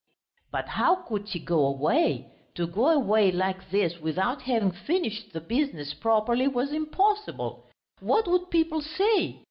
[0.51, 2.31] But how could he go away?
[2.55, 7.67] To go away like this without having finished the business properly was impossible.
[7.99, 9.39] What would people say?